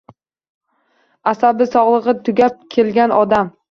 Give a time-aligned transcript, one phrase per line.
[1.33, 3.59] Asabi, sog‘lig‘i tugab kelgan odam.